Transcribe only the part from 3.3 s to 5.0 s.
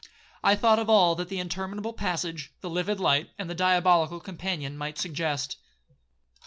and the diabolical companion, might